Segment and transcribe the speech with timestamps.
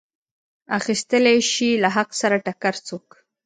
[0.77, 3.07] اخیستلی شي له حق سره ټکر څوک.